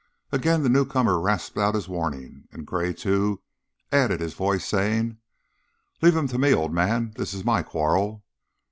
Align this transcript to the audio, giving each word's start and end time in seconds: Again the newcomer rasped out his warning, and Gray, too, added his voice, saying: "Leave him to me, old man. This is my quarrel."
Again 0.31 0.63
the 0.63 0.67
newcomer 0.69 1.19
rasped 1.19 1.59
out 1.59 1.75
his 1.75 1.87
warning, 1.87 2.45
and 2.51 2.65
Gray, 2.65 2.91
too, 2.91 3.43
added 3.91 4.19
his 4.19 4.33
voice, 4.33 4.65
saying: 4.67 5.19
"Leave 6.01 6.15
him 6.15 6.27
to 6.29 6.39
me, 6.39 6.55
old 6.55 6.73
man. 6.73 7.13
This 7.17 7.35
is 7.35 7.45
my 7.45 7.61
quarrel." 7.61 8.25